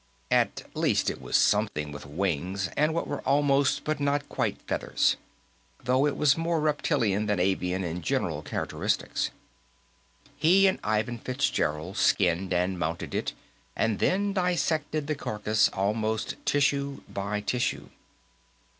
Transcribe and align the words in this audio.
At 0.31 0.63
least, 0.73 1.11
it 1.11 1.21
was 1.21 1.37
a 1.37 1.39
something 1.39 1.91
with 1.91 2.07
wings 2.07 2.69
and 2.75 2.91
what 2.91 3.07
were 3.07 3.21
almost 3.21 3.83
but 3.83 3.99
not 3.99 4.27
quite 4.29 4.59
feathers, 4.63 5.15
though 5.83 6.07
it 6.07 6.17
was 6.17 6.35
more 6.35 6.59
reptilian 6.59 7.27
than 7.27 7.39
avian 7.39 7.83
in 7.83 8.01
general 8.01 8.41
characteristics. 8.41 9.29
He 10.37 10.65
and 10.65 10.79
Ivan 10.83 11.19
Fitzgerald 11.19 11.97
skinned 11.97 12.51
and 12.51 12.79
mounted 12.79 13.13
it, 13.13 13.33
and 13.75 13.99
then 13.99 14.33
dissected 14.33 15.05
the 15.05 15.13
carcass 15.13 15.67
almost 15.69 16.35
tissue 16.47 17.01
by 17.07 17.39
tissue. 17.41 17.87